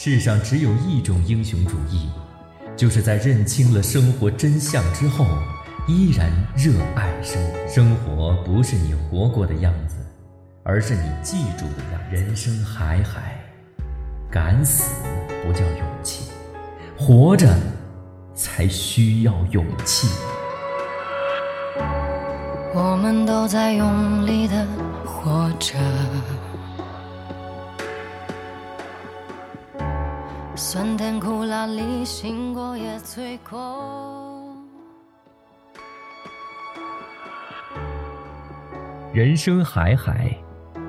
[0.00, 2.08] 世上只有一种英雄主义，
[2.76, 5.26] 就是在认清了生活真相之后，
[5.88, 7.68] 依然热爱生活。
[7.68, 9.96] 生活不是你活过的样子，
[10.62, 12.00] 而是你记住的样。
[12.12, 13.40] 人生海海，
[14.30, 14.88] 敢死
[15.44, 16.30] 不叫勇气，
[16.96, 17.52] 活着
[18.36, 20.06] 才需要勇气。
[22.72, 24.64] 我们都在用力的
[25.04, 25.74] 活着。
[30.58, 34.56] 酸甜苦辣里，醒过也醉过。
[39.12, 40.36] 人生海海，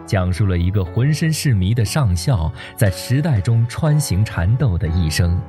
[0.07, 5.39] 讲述了一个浑身是谜的上校在时代中穿行缠斗的一生。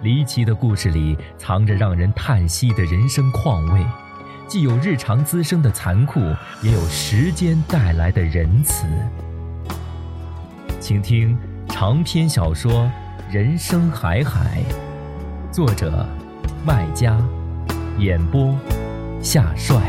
[0.00, 3.86] 离奇的故事里藏着让人叹息的人生况味，
[4.48, 6.20] 既有日常滋生的残酷，
[6.62, 8.86] 也有时间带来的仁慈。
[10.80, 11.36] 请听
[11.68, 12.90] 长篇小说。
[13.32, 14.62] 人生海海，
[15.50, 16.06] 作者
[16.66, 17.18] 麦家，
[17.98, 18.54] 演播
[19.22, 19.80] 夏帅。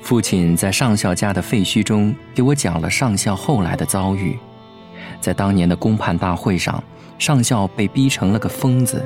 [0.00, 4.38] 父亲在上校家的废墟中给我讲了上校后来的遭遇，
[5.20, 6.82] 在当年的公判大会上，
[7.18, 9.04] 上校被逼成了个疯子，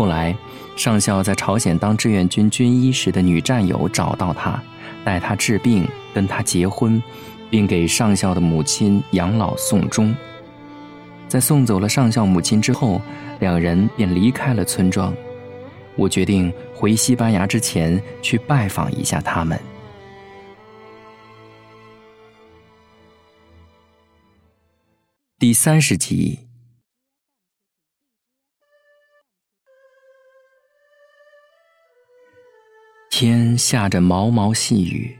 [0.00, 0.34] 后来。
[0.76, 4.58] 上校在朝鲜当志愿军军医时的女战友找到他，
[5.04, 7.02] 带他治病，跟他结婚，
[7.50, 10.16] 并给上校的母亲养老送终。
[11.28, 12.98] 在送走了上校母亲之后，
[13.40, 15.12] 两人便离开了村庄。
[15.96, 19.60] 我决定回西班牙之前去拜访一下他们。
[25.38, 26.49] 第三十集。
[33.22, 35.14] 天下着毛毛细雨，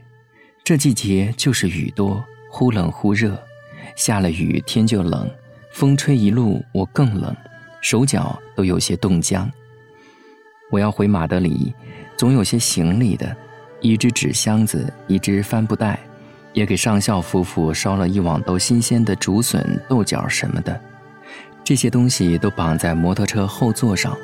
[0.63, 3.39] 这季节就是雨多，忽冷忽热。
[3.95, 5.29] 下了雨，天就冷，
[5.71, 7.31] 风吹一路，我更冷，
[7.79, 9.47] 手脚都有些冻僵。
[10.71, 11.75] 我要回马德里，
[12.17, 13.37] 总有些行李的，
[13.81, 15.99] 一只纸箱子，一只帆布袋，
[16.53, 20.81] 也给上校夫妇烧了一网兜新鲜的竹笋、豆角什么的。
[21.63, 24.17] 这些东西都绑在摩托车后座上，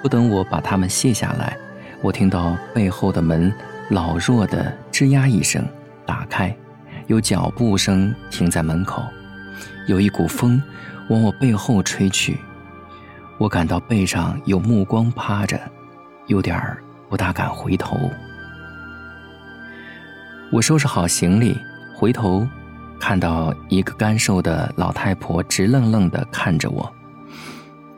[0.00, 1.58] 不等我把它们卸下来。
[2.00, 3.52] 我听到背后的门
[3.90, 5.66] 老弱的吱呀一声
[6.06, 6.54] 打开，
[7.08, 9.02] 有脚步声停在门口，
[9.88, 10.62] 有一股风
[11.10, 12.38] 往我背后吹去，
[13.36, 15.60] 我感到背上有目光趴着，
[16.28, 17.98] 有点儿不大敢回头。
[20.52, 21.58] 我收拾好行李，
[21.96, 22.46] 回头
[23.00, 26.90] 看到一个干瘦的老太婆直愣愣地看着我，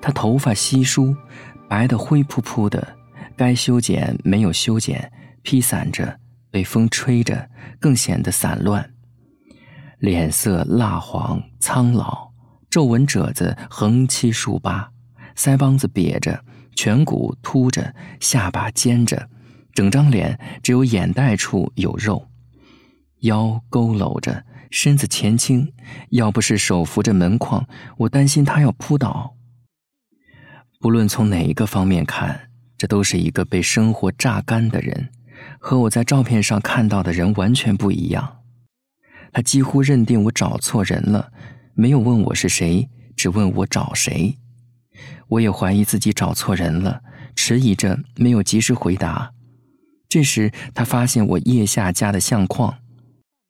[0.00, 1.14] 她头发稀疏，
[1.68, 2.96] 白的灰扑扑的。
[3.40, 6.20] 该修剪没有修剪，披散着，
[6.50, 8.92] 被风吹着，更显得散乱。
[9.98, 12.32] 脸色蜡黄苍老，
[12.68, 14.92] 皱纹褶子横七竖八，
[15.34, 16.44] 腮帮子瘪着，
[16.76, 19.30] 颧骨凸着，下巴尖着，
[19.72, 22.28] 整张脸只有眼袋处有肉，
[23.20, 25.72] 腰佝偻着，身子前倾，
[26.10, 29.34] 要不是手扶着门框，我担心他要扑倒。
[30.78, 32.49] 不论从哪一个方面看。
[32.80, 35.10] 这都是一个被生活榨干的人，
[35.58, 38.38] 和我在照片上看到的人完全不一样。
[39.32, 41.30] 他几乎认定我找错人了，
[41.74, 44.38] 没有问我是谁，只问我找谁。
[45.28, 47.02] 我也怀疑自己找错人了，
[47.36, 49.34] 迟疑着没有及时回答。
[50.08, 52.78] 这时他发现我腋下夹的相框，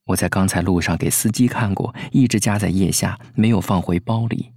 [0.06, 4.50] 我在刚才路上给司机看过，一直夹在腋下，没有放回包里。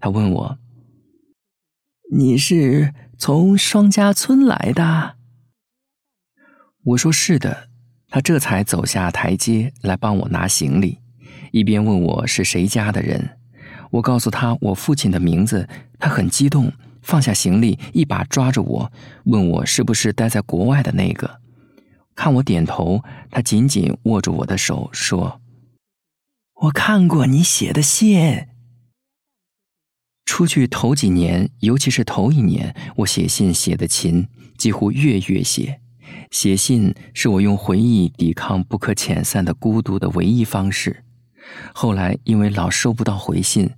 [0.00, 0.58] 他问我
[2.16, 5.16] ：“你是？”从双家村来的，
[6.84, 7.68] 我说是的，
[8.10, 11.00] 他这才走下台阶来帮我拿行李，
[11.50, 13.38] 一边问我是谁家的人。
[13.90, 15.66] 我告诉他我父亲的名字，
[15.98, 18.92] 他很激动，放下行李，一把抓着我，
[19.24, 21.40] 问我是不是待在国外的那个。
[22.14, 25.40] 看我点头，他紧紧握住我的手，说
[26.62, 28.48] ：“我看过你写的信。”
[30.26, 34.28] 出去头几年，尤其是头一年，我写信写的勤，
[34.58, 35.80] 几乎月月写。
[36.30, 41.04] 写信是我用回忆抵抗不可遣散的孤独的唯一方式。
[41.72, 43.70] 后来因为老收不到回信，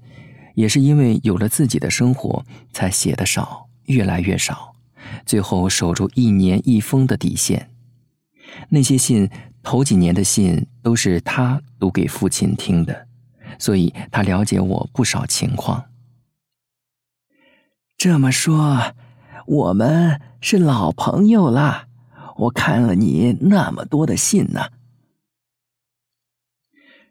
[0.55, 4.75] 也是因为有了自己的生活，才写的少，越来越少。
[5.25, 7.71] 最后守住一年一封的底线。
[8.71, 9.29] 那些信，
[9.63, 13.07] 头几年的信都是他读给父亲听的，
[13.59, 15.85] 所以他了解我不少情况。
[17.99, 18.95] 这么说，
[19.45, 21.89] 我们是老朋友啦。
[22.37, 24.67] 我看了你那么多的信呢。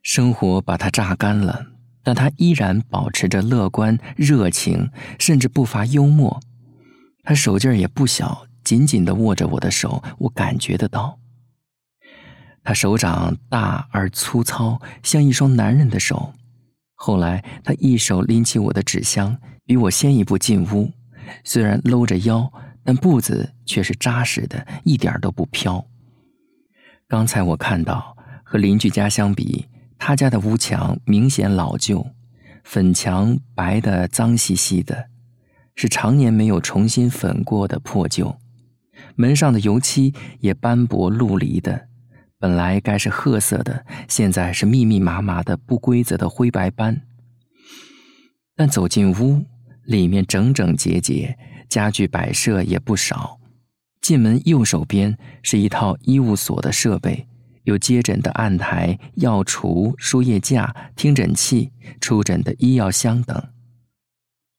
[0.02, 1.66] 生活把他榨干了，
[2.04, 4.90] 但他依然保持着乐观、热情，
[5.20, 6.40] 甚至不乏幽默。
[7.22, 11.20] 他手劲儿也不小，紧紧的握着我的手，我感觉得到。
[12.64, 16.34] 他手掌大而粗糙，像一双男人的手。
[17.00, 20.92] 后来，他一手拎起我的纸箱，比我先一步进屋。
[21.44, 22.52] 虽然搂着腰，
[22.84, 25.86] 但步子却是扎实的，一点都不飘。
[27.08, 29.68] 刚才我看到，和邻居家相比，
[30.00, 32.08] 他家的屋墙明显老旧，
[32.64, 35.10] 粉墙白的脏兮兮的。
[35.76, 38.36] 是常年没有重新粉过的破旧，
[39.16, 41.88] 门上的油漆也斑驳陆离的，
[42.40, 47.02] 本来该是褐色的，现在是密密麻麻的不规则的灰白斑。
[48.56, 49.44] 但走进屋，
[49.84, 51.38] 里面整整洁洁，
[51.68, 53.40] 家具摆设也不少。
[54.02, 57.28] 进门右手边是一套医务所的设备，
[57.64, 63.44] 有接诊的案台、药橱、输液架、听诊器、出诊的医药箱等。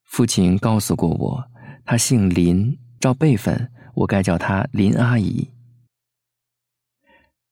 [0.04, 1.44] 父亲告诉过我，
[1.84, 5.48] 他姓林，照辈分，我该叫他林阿姨。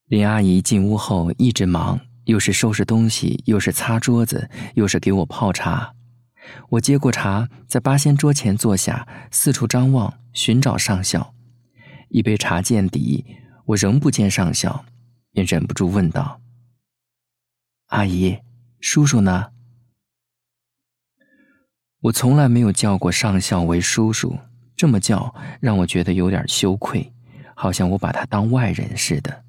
[0.07, 5.95] 林阿姨进屋后一直忙，又是收拾东西，又是擦桌子，又是给我泡茶。
[6.69, 11.35] 我接过茶，在八仙桌前坐下，四处张望，寻找上校。
[12.09, 13.25] 一杯茶见底，
[13.65, 14.85] 我仍不见上校，
[15.33, 16.41] 便忍不住问道
[17.91, 18.39] ：“阿姨，
[18.79, 19.47] 叔叔呢？”
[22.03, 24.39] 我从来没有叫过上校为叔叔，
[24.77, 27.13] 这么叫让我觉得有点羞愧，
[27.57, 29.46] 好像我把他当外人似的。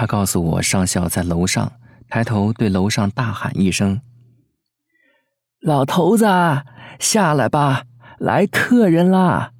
[0.00, 1.74] 他告诉我，上校在楼上，
[2.08, 4.00] 抬头对楼上大喊一声
[5.60, 6.24] ：“老头子，
[6.98, 7.84] 下来吧，
[8.18, 9.52] 来客人啦！”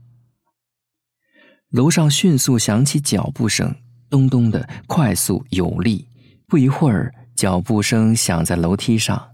[1.68, 3.74] 楼上迅速响起脚步声，
[4.08, 6.08] 咚咚的，快速有力。
[6.48, 9.32] 不一会儿，脚步声响在楼梯上。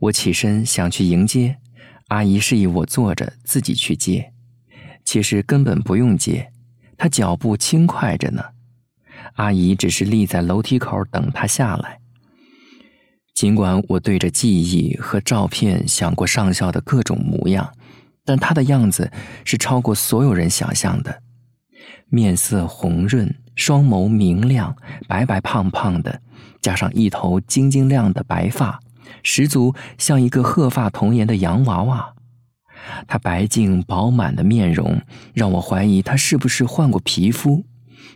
[0.00, 1.56] 我起身想去迎接，
[2.08, 4.32] 阿姨示意我坐着，自己去接。
[5.04, 6.52] 其实根本不用接，
[6.96, 8.44] 她脚步轻快着呢。
[9.38, 12.00] 阿姨只是立在楼梯口等他下来。
[13.34, 17.72] 尽管我对着记忆和照片想过上校的各种模样，
[18.24, 19.12] 但他的样子
[19.44, 21.22] 是超过所有人想象的。
[22.08, 24.76] 面色红润，双眸明亮，
[25.06, 26.20] 白白胖胖的，
[26.60, 28.80] 加上一头晶晶亮的白发。
[29.22, 32.14] 十足像一个鹤发童颜的洋娃娃，
[33.06, 35.00] 他白净饱满的面容
[35.32, 37.64] 让我怀疑他是不是换过皮肤，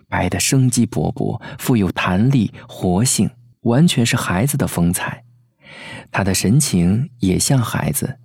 [0.09, 3.31] 白的生机勃勃，富有弹力活性，
[3.63, 5.25] 完全是孩子的风采。
[6.11, 8.19] 他的神情也像孩子，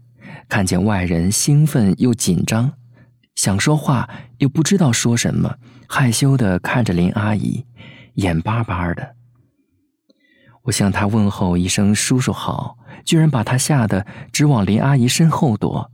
[0.49, 2.73] 看见外人兴奋又紧张，
[3.35, 4.09] 想说话
[4.39, 5.55] 又不知道说什么，
[5.87, 7.65] 害羞的看着林阿姨，
[8.15, 9.15] 眼巴巴的。
[10.63, 15.89] 我向他问候一声“叔叔好”，居然把他吓得直往林阿姨身后躲。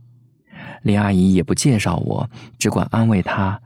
[0.82, 2.28] 林阿姨也不介绍我，
[2.58, 3.62] 只管安慰他：“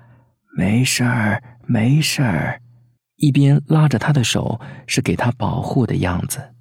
[0.55, 2.61] 没事儿，没事儿。”
[3.17, 6.55] 一边拉着他的手，是给他保护的样子。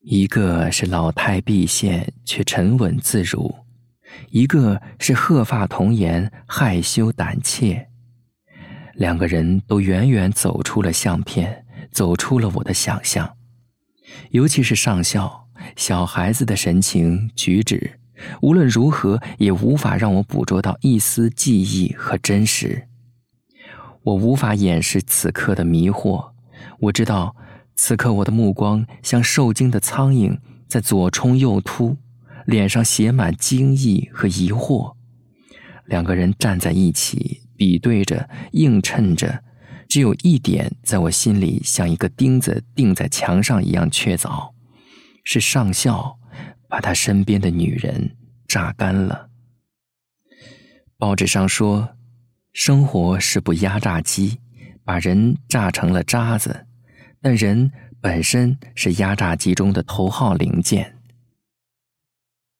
[0.00, 3.54] 一个是老态毕现却沉稳自如，
[4.30, 7.88] 一个是鹤发童颜害羞胆怯。
[8.94, 11.66] 两个人都远远走出了相片。
[11.90, 13.36] 走出了我的想象，
[14.30, 17.98] 尤其是上校小孩子的神情举止，
[18.42, 22.86] 无论如何也无法让我捕捉到一丝记忆和真实。
[24.02, 26.30] 我无法掩饰此刻的迷惑。
[26.80, 27.36] 我知道，
[27.76, 31.96] 此刻我的目光像受惊的苍蝇，在左冲右突，
[32.46, 34.94] 脸上写满惊异和疑惑。
[35.86, 39.42] 两个人站在一起，比对着，映衬着。
[39.88, 44.52] 只有一点在我心里像一个钉子钉在墙上一样确凿，
[45.24, 46.19] 是上校
[46.70, 49.28] 把他身边的女人榨干了。
[50.96, 51.96] 报纸上说，
[52.52, 54.38] 生活是部压榨机，
[54.84, 56.66] 把人榨成了渣子，
[57.20, 60.96] 但人本身是压榨机中的头号零件。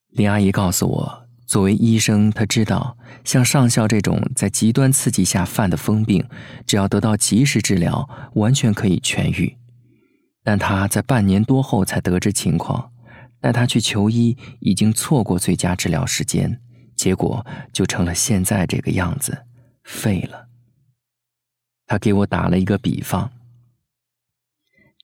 [0.09, 1.21] 林阿姨告诉我。
[1.47, 6.25] 作为医生，她知道像上校这种在极端刺激下犯的疯病，
[6.65, 9.57] 只要得到及时治疗，完全可以痊愈。
[10.45, 12.93] 但他在半年多后才得知情况，
[13.41, 16.61] 带他去求医，已经错过最佳治疗时间，
[16.95, 19.47] 结果就成了现在这个样子，
[19.83, 20.47] 废了。
[21.87, 23.31] 他给我打了一个比方，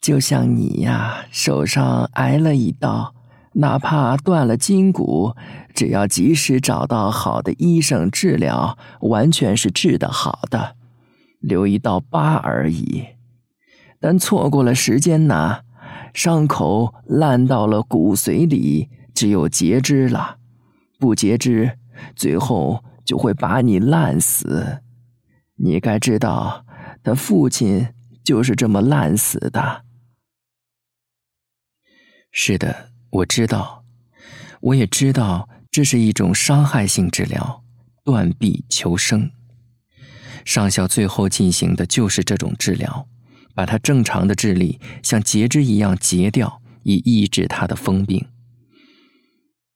[0.01, 3.15] 就像你呀，手上挨了一刀，
[3.55, 5.35] 哪怕断了筋骨，
[5.75, 10.77] 只要及时找到好的医生治疗，完全是治得好的，
[11.41, 13.07] 留一道疤而已。
[13.99, 15.63] 但错过了时间呢，
[16.17, 20.39] 伤口烂到了骨髓里，只有截肢了。
[20.99, 21.79] 不截肢，
[22.17, 24.81] 最后就会把你烂死。
[25.57, 26.65] 你该知道，
[27.03, 27.89] 他父亲
[28.25, 29.85] 就是这么烂死的。
[32.33, 32.93] 是的。
[33.11, 33.85] 我知道，
[34.61, 37.63] 我也知道，这是一种伤害性治疗，
[38.03, 39.31] 断臂求生。
[40.47, 43.07] 上校最后进行的就是这种治疗，
[43.57, 48.25] 把他正常的智力像截肢一样截掉，以抑制他的疯病。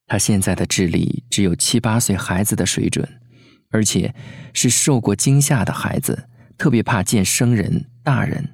[0.06, 3.08] 他现在的智力只有七八岁孩子的水准，
[3.70, 4.14] 而且
[4.52, 8.50] 是受过惊吓的孩子，特别怕见生人、大人。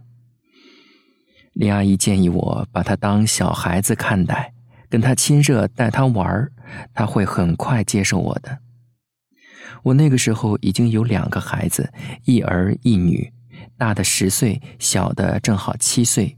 [1.55, 4.53] 林阿姨建议我把他当小孩子看待。
[4.89, 6.53] 跟他亲热，带他玩儿，
[6.95, 8.61] 他会很快接受我的。
[9.83, 11.93] 我那个时候已经有两个孩子，
[12.25, 13.33] 一儿一女，
[13.77, 16.37] 大的十岁，小的正好七岁。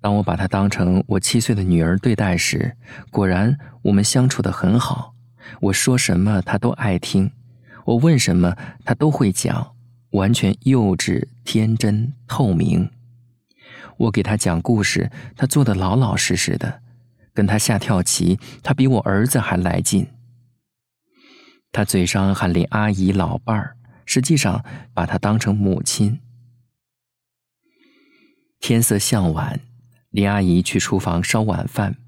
[0.00, 2.76] 当我把他当成我七岁的女儿对待时，
[3.10, 5.14] 果然我们相处的很好。
[5.60, 7.30] 我说什么他都爱听，
[7.84, 9.74] 我问什么他都会讲，
[10.10, 12.90] 完全幼稚、天真、透明。
[13.96, 16.82] 我给他讲故事，他做的老老实实的。
[17.32, 20.06] 跟他下跳棋，他比我儿子还来劲。
[21.70, 26.20] 他嘴上喊林阿姨、老伴儿，实际上把她当成母亲。
[28.58, 29.60] 天色向晚，
[30.08, 31.98] 林阿姨去厨房烧晚饭，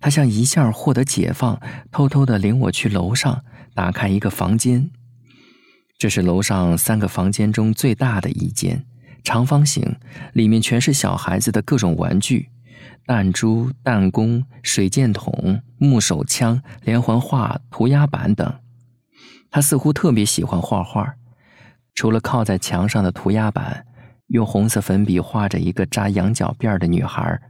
[0.00, 1.60] 她像一下获得解放，
[1.92, 4.90] 偷偷的领我去楼上，打开一个房间。
[5.98, 8.86] 这是楼上三个房间中最大的一间，
[9.22, 9.96] 长方形，
[10.32, 12.48] 里面全是小孩子的各种玩具。
[13.04, 18.60] 弹珠、弹弓、水箭筒、木手枪、连环画、涂鸦板等，
[19.50, 21.17] 他似乎特别喜欢画画。
[21.98, 23.84] 除了靠在墙上的涂鸦板，
[24.28, 27.40] 用红色粉笔画着一个扎羊角辫的女孩。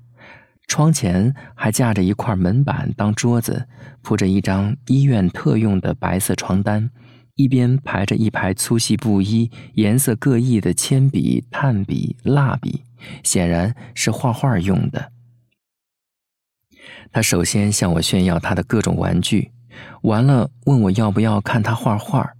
[0.66, 3.68] 窗前还架着一块门板当桌子，
[4.00, 6.88] 铺着一张医院特用的白色床单，
[7.34, 12.84] 一边排着一排粗细不一、颜色各异的铅笔、炭笔、蜡笔，
[13.22, 15.12] 显然是画画用的。
[17.12, 19.52] 他首先向我炫耀他的各种玩具，
[20.04, 22.32] 完了问我要不要看他画画。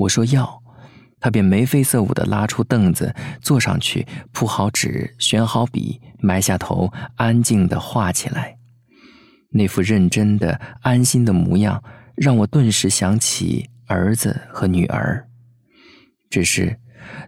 [0.00, 0.61] 我说要，
[1.22, 8.58] 他便眉飞色舞的拉出凳子坐上去，铺好纸，选好笔，埋下头，安静的画起来。
[9.50, 11.82] 那副认真的、安心的模样，
[12.16, 15.28] 让我顿时想起儿子和女儿。
[16.28, 16.76] 只是，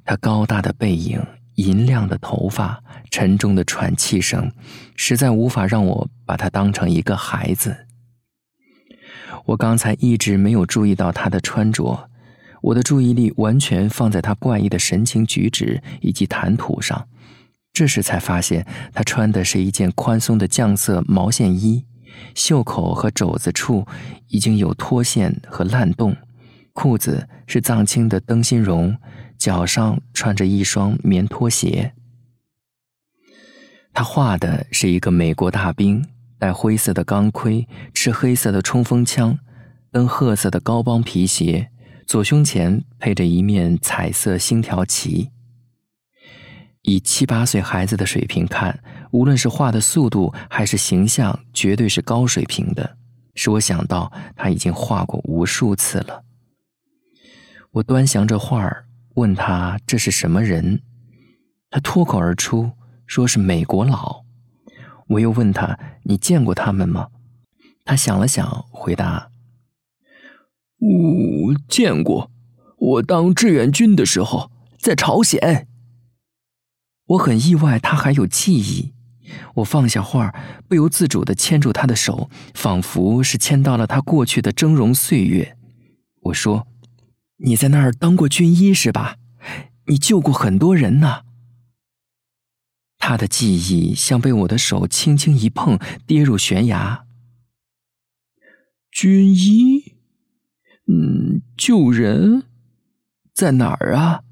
[0.04, 1.24] 他高大的背影。
[1.56, 2.82] 银亮的头发，
[3.12, 4.50] 沉重的喘气声，
[4.96, 7.86] 实在无法让我把他当成一个孩子。
[9.44, 12.10] 我刚才一直没有注意到他的穿着，
[12.64, 17.06] 我的注意力完全放在他怪异的神情举止以及谈吐上。
[17.74, 21.84] 这时才发现，他穿的是一件宽松的绛色毛线衣，
[22.34, 23.86] 袖口和肘子处
[24.28, 26.16] 已经有脱线和烂洞，
[26.72, 28.96] 裤子是藏青的灯芯绒。
[29.36, 31.92] 脚上穿着一双棉拖鞋。
[33.92, 36.06] 他画的是一个美国大兵，
[36.38, 39.36] 戴灰色的钢盔，持黑色的冲锋枪，
[39.90, 41.68] 蹬褐色的高帮皮鞋，
[42.06, 45.30] 左胸前配着一面彩色星条旗。
[46.82, 48.78] 以七八岁孩子的水平看，
[49.10, 52.96] 无论是画的速度还是形象，绝对是高水平的，
[53.34, 56.22] 使我想到他已经画过无数次了。
[57.72, 58.86] 我端详着画儿。
[59.14, 60.82] 问他这是什么人，
[61.70, 62.72] 他脱口而出
[63.06, 64.24] 说是美国佬。
[65.06, 67.06] 我又问他你见过他们吗？
[67.84, 69.30] 他想了想，回答
[70.78, 72.30] ：“我见过，
[72.78, 75.68] 我当志愿军的时候在朝鲜。”
[77.08, 78.92] 我很意外他还有记忆。
[79.56, 80.34] 我放下画，
[80.68, 85.56] 不由自主的牵住他的手，仿佛是牵到了他过去的峥嵘岁月。
[86.22, 86.66] 我说。
[87.38, 89.16] 你在那儿当过军医是吧？
[89.86, 91.22] 你救过很多人呢。
[92.96, 97.04] 他的记忆像被我的手轻轻一碰，跌入悬崖。
[98.92, 99.93] 军医，
[100.86, 102.44] 嗯，救人，
[103.32, 104.22] 在哪儿啊？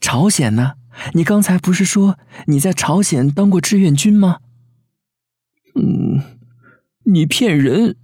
[0.00, 0.74] 朝鲜呢？
[1.14, 4.40] 你刚才不是说你在朝鲜当过志愿军吗？
[5.74, 6.22] 嗯，
[7.04, 7.96] 你骗人，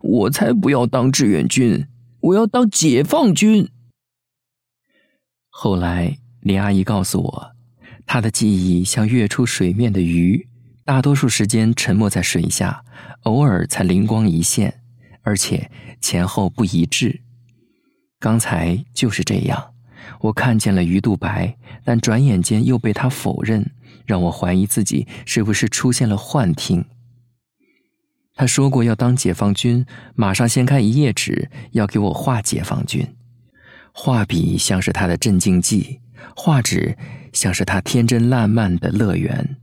[0.00, 1.86] 我才不要当志愿军。
[2.20, 3.68] 我要当解放军。
[5.48, 7.52] 后来，林阿姨告诉我，
[8.06, 10.48] 她的记忆像跃出水面的鱼，
[10.84, 12.84] 大多数时间沉没在水下，
[13.22, 14.81] 偶尔才灵光一现，
[15.22, 17.22] 而且前后不一致。
[18.18, 19.72] 刚才就是这样，
[20.20, 23.70] 我看见了鱼肚白，但转眼间又被他否认，
[24.06, 26.84] 让我怀疑自己是不是出现了幻听。
[28.34, 33.06] 他说过要当解放军，马上掀开一页纸，要给我画解放军。
[33.92, 36.00] 画笔像是他的镇静剂，
[36.34, 36.96] 画纸
[37.32, 39.56] 像是他天真烂漫的乐园。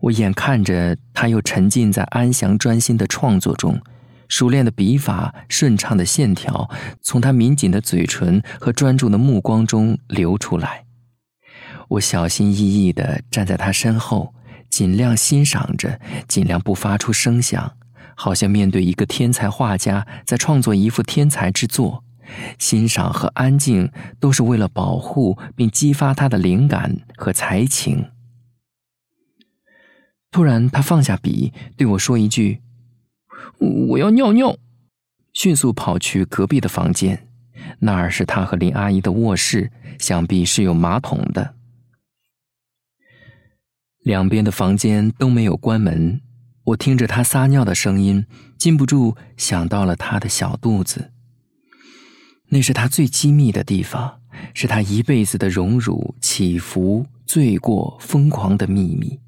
[0.00, 3.80] 我眼看着他又沉浸在安详专心的创作中，
[4.28, 6.70] 熟练的笔法、顺畅的线条
[7.00, 10.84] 从他抿紧的嘴唇和专注的目光中流出来。
[11.88, 14.34] 我小心翼翼地站在他身后，
[14.68, 17.72] 尽量欣赏着，尽量不发出声响。
[18.20, 22.02] 好像面对一个天才画家在创作一幅天才之作，
[22.58, 28.04] 欣赏和安静都是为了保护并激发他的灵感和才情。
[30.32, 32.60] 突然，他放下笔，对我说一句
[33.58, 34.56] ：“我要尿尿。”
[35.34, 37.28] 迅速跑去隔壁的房间，
[37.80, 41.54] 那儿是他和林阿姨的卧室，想必是有马桶的。
[44.02, 46.20] 两边的房间都没有关门。
[46.64, 48.26] 我听着他撒尿的声音，
[48.58, 51.12] 禁不住想到了他的小肚子。
[52.48, 54.20] 那是他最机密的地方，
[54.54, 59.20] 是他一辈子的荣辱、起伏、罪过、疯狂的秘密，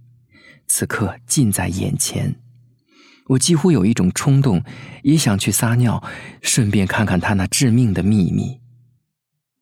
[0.67, 2.35] 此刻近在眼前。
[3.31, 4.63] 我几乎有一种冲动，
[5.03, 6.03] 也想去撒尿，
[6.43, 8.59] 顺便看看他那致命的秘密。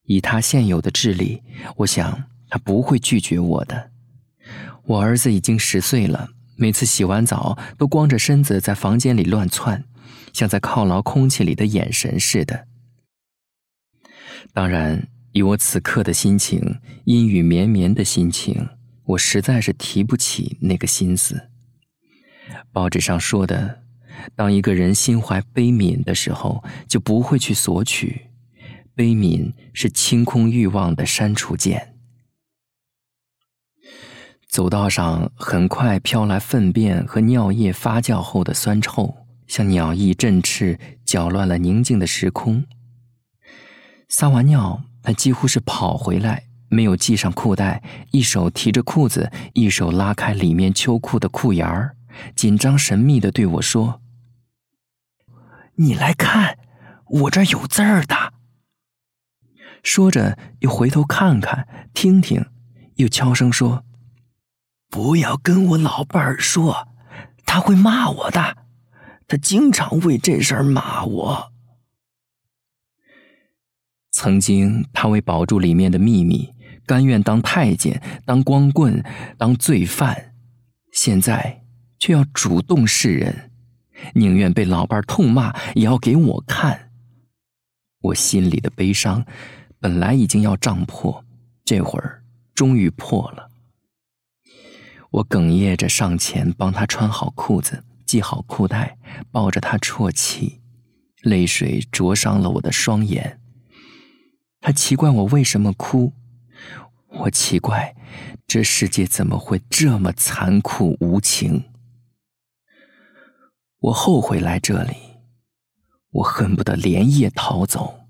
[0.05, 1.43] 以他现有的智力，
[1.77, 3.91] 我想他不会拒绝我的。
[4.85, 6.31] 我儿子已经十岁了。
[6.57, 9.85] 每次洗完澡，都光着身子在房间里乱窜，
[10.33, 12.67] 像在犒劳空气里的眼神似的。
[14.55, 18.71] 当然，以我此刻的心情，阴雨绵绵的心情，
[19.05, 21.51] 我实在是提不起那个心思。
[22.73, 23.83] 报纸上说的，
[24.37, 28.27] 当一个人心怀悲悯的时候，就不会去索取。
[28.95, 31.95] 悲悯是清空欲望的删除键。
[34.49, 39.15] 走道上很快飘来粪便和尿液发酵后的酸臭，
[39.47, 42.65] 像鸟翼振翅，搅乱了宁静的时空。
[44.09, 51.95] 撒完尿，他几乎是跑回来，没有系上裤带，一手提着裤子，一手拉开里面秋裤的裤沿儿，
[52.35, 54.01] 紧张神秘的对我说
[55.77, 56.59] ：“你来看，
[57.07, 58.35] 我这有字儿的。”
[59.83, 62.45] 说着又回头看看，听听，
[62.97, 63.85] 又悄声说。
[64.91, 66.89] 不要跟我老伴儿说，
[67.45, 68.57] 他会骂我的。
[69.27, 71.53] 他经常为这事儿骂我。
[74.11, 76.55] 曾经，他为保住里面的秘密，
[76.87, 79.05] 甘愿当太监、当光棍、
[79.37, 80.35] 当罪犯，
[80.91, 81.63] 现在
[81.99, 83.51] 却要主动示人，
[84.15, 86.91] 宁愿被老伴痛骂，也要给我看。
[88.01, 89.25] 我心里的悲伤，
[89.81, 91.25] 本来已经要胀破，
[91.65, 92.23] 这会儿
[92.55, 93.51] 终于破了。
[95.11, 98.99] 我哽咽着上前帮他穿好裤子，系好裤带，
[99.31, 100.61] 抱着他啜泣，
[101.23, 103.41] 泪水灼伤了我的双眼。
[104.61, 106.13] 他奇怪我为什么哭，
[107.09, 107.97] 我奇怪
[108.47, 111.65] 这世界怎么会这么残酷无情。
[113.81, 114.97] 我后悔来这里，
[116.11, 118.01] 我恨不得连夜逃走。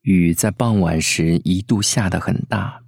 [0.00, 2.82] 雨在傍晚时一度下得很大。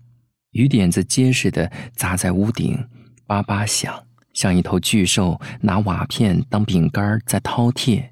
[0.51, 2.89] 雨点子结实的砸在屋顶，
[3.27, 8.11] 叭叭响，像一头巨兽拿瓦片当饼干在饕餮。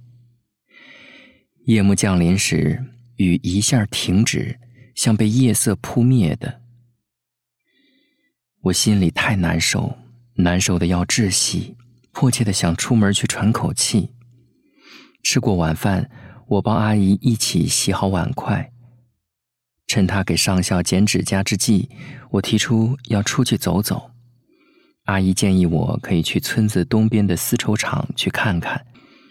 [1.65, 2.85] 夜幕降临时，
[3.17, 4.61] 雨一下停止，
[4.95, 6.61] 像被夜色扑灭的。
[8.61, 9.99] 我心里太难受，
[10.37, 11.77] 难受的要窒息，
[12.13, 14.11] 迫切的想出门去喘口气。
[15.23, 16.11] 吃过晚饭，
[16.49, 18.73] 我帮阿姨一起洗好碗筷。
[19.87, 21.89] 趁她给上校剪指甲之际，
[22.31, 24.11] 我提出要出去走走。
[25.05, 28.87] 阿姨建议我可以去村子东边的丝绸厂去看看，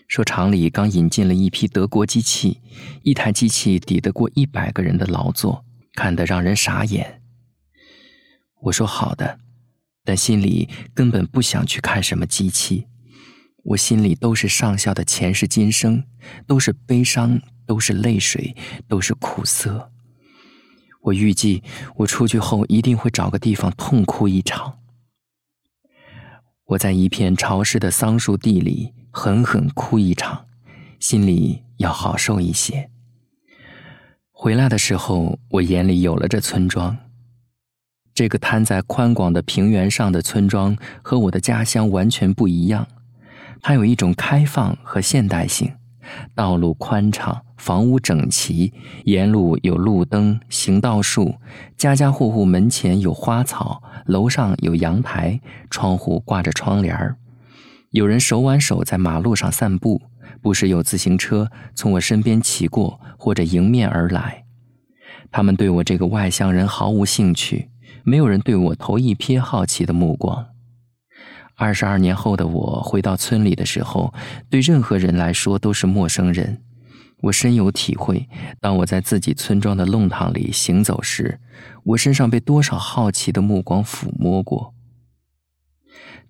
[0.07, 2.61] 说厂里刚引进了一批德国机器，
[3.01, 7.21] 一台机器抵得过一百个人的劳作，看得让人傻眼。
[8.61, 9.39] 我说好的，
[10.03, 12.87] 但心里根本不想去看什么机器，
[13.63, 16.03] 我心里都是上校的前世今生，
[16.45, 18.55] 都是悲伤，都是泪水，
[18.87, 19.91] 都是苦涩。
[21.03, 21.63] 我预计，
[21.97, 24.79] 我出去后一定会找个地方痛哭一场。
[26.65, 30.47] 我在一片潮湿的桑树地里狠狠哭一场，
[30.99, 32.89] 心里要好受一些。
[34.31, 36.97] 回来的时候，我眼里有了这村庄。
[38.13, 42.87] 这个摊在宽广的平原上的村庄和我的家乡完全不一样，
[43.61, 45.71] 它有一种开放和现代性。
[46.35, 48.73] 道路宽敞，房屋整齐，
[49.05, 51.35] 沿路有路灯、行道树，
[51.77, 57.15] 家家户户门前有花草，楼上有阳台，窗户挂着窗帘儿。
[57.91, 60.01] 有人手挽手在马路上散步，
[60.41, 64.43] 不时有自行车从我身边骑过，或者迎面而来。
[65.31, 67.69] 他们对我这个外乡人毫无兴趣，
[68.03, 70.47] 没有人对我投一瞥好奇的目光。
[71.55, 74.13] 二十二年后的我回到村里的时候，
[74.49, 76.61] 对任何人来说都是陌生人。
[77.21, 78.27] 我深有体会，
[78.59, 81.39] 当我在自己村庄的弄堂里行走时，
[81.83, 84.73] 我身上被多少好奇的目光抚摸过。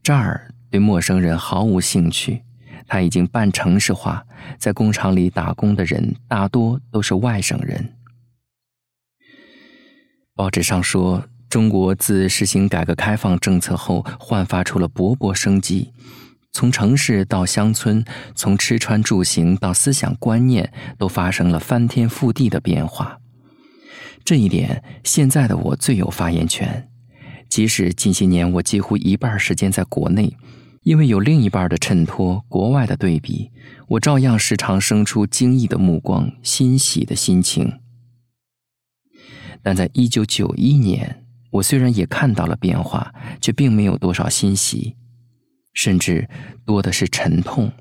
[0.02, 0.50] 这儿。
[0.74, 2.42] 对陌生人毫无兴趣，
[2.88, 4.26] 他已经半城市化，
[4.58, 7.94] 在工厂里打工的人大多都是外省人。
[10.34, 15.94] 报纸上说，中国自实行改革开放政策后，焕发出了勃勃生机，
[16.52, 23.20] 从城市到乡村，从吃穿住行到思想观念，都发生了翻天覆地的变化。
[24.26, 26.90] 这一点，现在的我最有发言权，
[27.48, 30.36] 即使近些年我几乎一半时间在国内。
[30.82, 33.52] 因为有另一半的衬托，国外的对比，
[33.90, 37.74] 我照样时常生出惊异的目光、欣喜的心情。
[39.62, 41.23] 但在一九九一年，
[41.54, 44.96] 我虽然也看到了变化，却并没有多少欣喜，
[45.74, 46.28] 甚至
[46.66, 47.72] 多的是沉痛。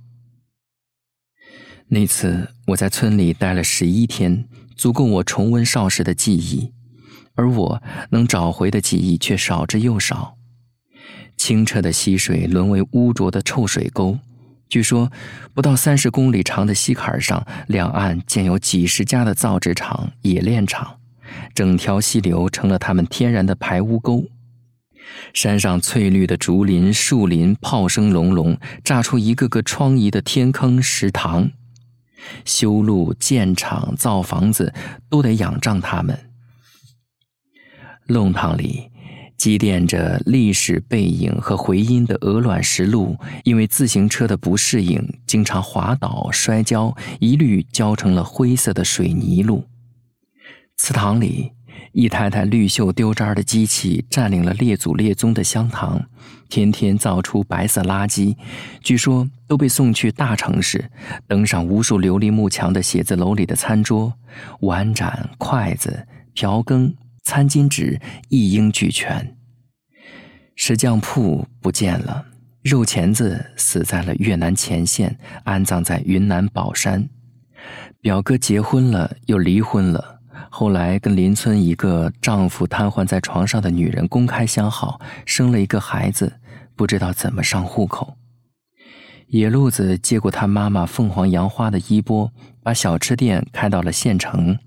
[1.88, 6.70] 那次我在村里待了十一天，足够我重温少时的记忆，
[7.34, 10.36] 而我能找回的记忆却少之又少。
[11.38, 14.18] 清澈的溪水沦为污浊的臭水沟。
[14.68, 15.10] 据说，
[15.54, 20.98] 不到三十公里长的溪坎上，两岸建有几十家的造纸厂、冶炼厂，
[21.54, 24.24] 整条溪流成了他们天然的排污沟。
[25.34, 31.50] 山上翠绿的竹林、树林，炮声隆隆，炸出一个个疮痍的天坑、石塘。
[32.44, 34.72] 修路、建厂、造房子，
[35.08, 36.18] 都得仰仗他们。
[38.06, 38.90] 弄堂里。
[39.38, 49.64] 积淀着历史背影和回音的鹅卵石路，因为自行车的不适应，经常滑倒摔跤，一律浇成了灰色的水泥路。
[50.82, 51.52] 祠堂里，
[51.92, 56.04] 一台台绿锈丢渣的机器占领了列祖列宗的香堂，
[56.48, 58.36] 天天造出白色垃圾，
[58.82, 60.90] 据说都被送去大城市，
[61.28, 64.12] 登上无数琉璃幕墙的写字楼里的餐桌，
[64.62, 66.92] 碗盏、筷子、瓢羹。
[67.22, 69.36] 餐巾纸一应俱全。
[70.56, 72.26] 石匠铺不见了，
[72.62, 77.08] 肉钳子死在了越南前线，安葬在云南保山。
[78.00, 80.18] 表哥结婚了，又离婚了，
[80.54, 86.30] 后来跟邻村一个丈夫瘫痪在床上的女人公开相好，生了一个孩子，
[86.76, 88.18] 不知道怎么上户口。
[89.28, 92.30] 野路子接过他妈妈凤凰杨花的衣钵，
[92.62, 94.58] 把小吃店开到了县城。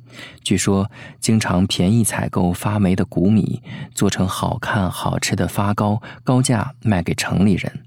[0.43, 3.61] 据说经常便宜采购发霉的谷米，
[3.93, 7.83] 做成好看好吃的发糕，高价卖给城里人。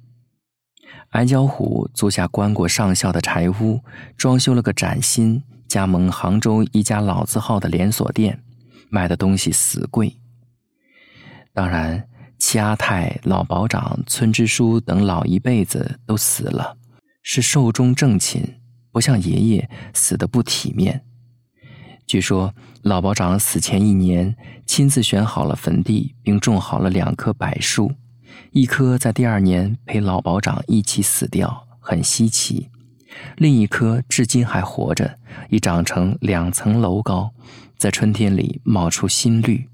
[1.10, 3.80] 矮脚虎租下关过上校的柴屋，
[4.16, 8.42] 装修了个崭新，加盟杭州一家老字号的连锁店，
[8.90, 10.16] 卖的东西死贵。
[11.52, 12.08] 当然。
[12.40, 16.76] 齐阿泰、老保长、村支书等老一辈子都死了，
[17.20, 18.40] 是寿终正寝，
[18.92, 21.04] 不像爷爷死的不体面。
[22.06, 27.92] 据说老保长死前一年，亲自选好了坟地，并种好了两棵柏树，
[28.52, 32.70] 一棵在第二年陪老保长一起死掉，很稀奇；
[33.36, 35.18] 另一棵至今还活着，
[35.50, 37.32] 已长成两层楼高，
[37.76, 39.68] 在春天里冒出新绿。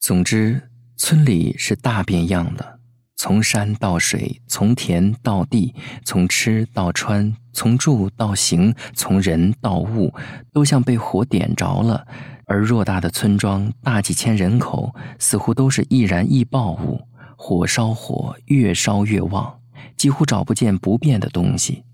[0.00, 0.62] 总之。
[0.98, 2.78] 村里是大变样的，
[3.16, 5.74] 从山到水，从田到地，
[6.06, 10.14] 从吃到穿，从住到行，从人到物，
[10.54, 12.06] 都像被火点着了。
[12.46, 17.02] 而偌大的村庄，大几千人口，似乎都是易燃易爆物，
[17.36, 19.60] 火烧火，越烧越旺，
[19.98, 21.84] 几乎找不见不变的东西。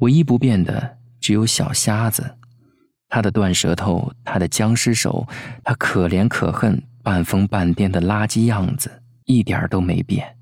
[0.00, 2.36] 唯一不变的，只有小瞎子，
[3.08, 5.26] 他的断舌头，他的僵尸手，
[5.64, 6.82] 他可怜可恨。
[7.02, 10.36] 半疯半癫的垃圾样子，一点都没变。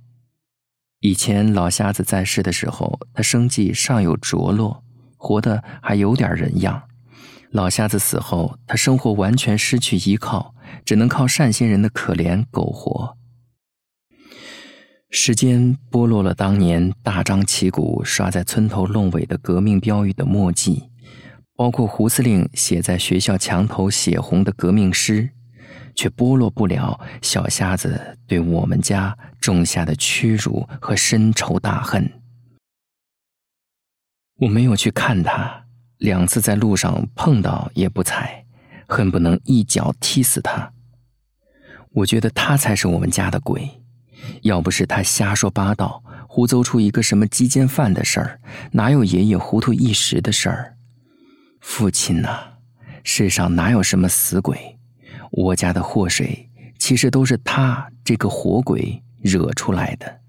[0.99, 4.83] 以前老瞎子在世的时候，他生计尚有着落，
[5.17, 6.83] 活得还有点人样。
[7.53, 10.53] 老瞎子死后，他生活完全失去依靠，
[10.85, 13.17] 只能靠善心人的可怜苟活。
[15.11, 20.91] 时间剥落了当年大张旗鼓刷在村头弄尾的革命标语的墨迹，
[21.57, 25.31] 包括胡司令写在学校墙头血红的革命诗。
[25.95, 32.09] 却剥落不了小瞎子对我们家种下的屈辱和深仇大恨。
[34.37, 35.65] 我没有去看他，
[35.97, 38.45] 两次在路上碰到也不睬，
[38.87, 40.73] 恨不能一脚踢死他。
[41.91, 43.78] 我觉得他才是我们家的鬼，
[44.43, 48.41] 要不是他瞎说八道，胡诌出一个什么鸡奸犯的事儿，
[48.73, 50.77] 哪有爷爷糊涂一时的事儿？
[51.61, 52.55] 父亲呐，
[53.03, 54.79] 世上哪有什么死鬼？
[55.31, 60.21] 我家的祸水，其实都是他这个活鬼惹出来的。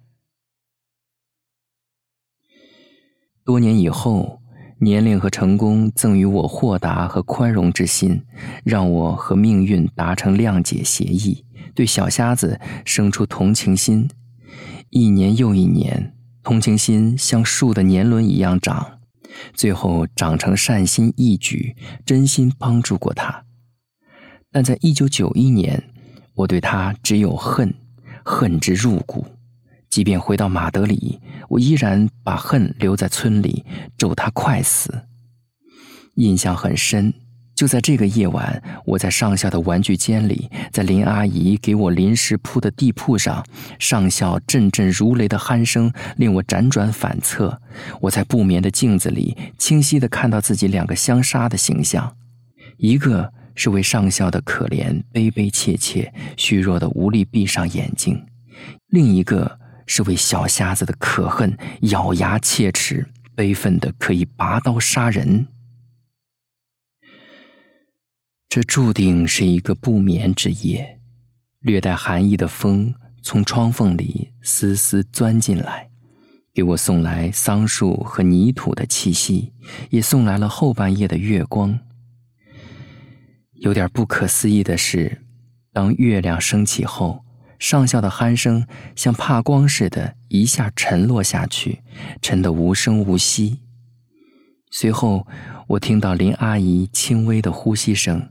[3.45, 4.41] 多年以后，
[4.79, 8.23] 年龄和成功赠予我豁达和宽容之心，
[8.63, 14.09] 让我和命运达成谅解协议，对小瞎子生出同情心。
[14.89, 18.99] 一年又一年，同情心像树的年轮一样长，
[19.53, 23.45] 最后长成善心义举，真心帮助过他。
[24.51, 25.83] 但在一九九一年，
[26.33, 27.73] 我对他只有恨，
[28.25, 29.25] 恨之入骨。
[29.89, 33.65] 即便回到马德里，我依然把恨留在村里，
[33.97, 35.05] 咒他快死。
[36.15, 37.13] 印象很深，
[37.59, 43.45] 就在这个夜晚，我在上校的玩具间里，在林阿姨给我临时铺的地铺上，
[43.77, 47.61] 上校阵阵如雷的鼾声令我辗转反侧。
[47.99, 52.15] 我在不眠的镜子里，清晰的看到自己两个相杀的形象，
[52.77, 53.33] 一个。
[53.55, 58.15] 是为上校的可怜悲悲切切、虚弱的无力闭上眼睛；
[58.87, 65.45] 另一个是为小瞎子的可恨咬牙切齿、悲愤的可以拔刀杀人。
[68.49, 70.99] 这注定是一个不眠之夜，
[71.59, 75.87] 略带寒意的风从窗缝里丝丝钻进来，
[76.51, 79.53] 给我送来桑树和泥土的气息，
[79.91, 81.79] 也送来了后半夜的月光。
[83.53, 85.21] 有点不可思议的是，
[85.71, 87.23] 当月亮升起后，
[87.59, 91.83] 上校的鼾声像怕光似的，一下沉落下去，
[92.19, 93.59] 沉得无声无息。
[94.71, 95.27] 随后，
[95.67, 98.29] 我听到林阿姨轻微的呼吸声，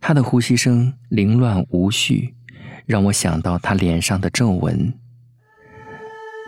[0.00, 2.34] 他的呼吸声凌乱无序，
[2.84, 4.92] 让我想到他脸上的皱纹。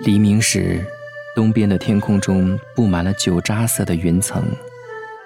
[0.05, 0.85] 黎明时，
[1.35, 4.45] 东边的天空中布满了酒渣色的云层，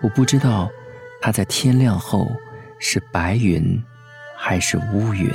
[0.02, 0.70] 我不知道
[1.20, 2.30] 他在天亮后。
[2.84, 3.80] 是白云，
[4.36, 5.30] 还是乌云？